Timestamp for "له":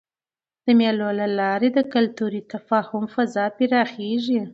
1.19-1.27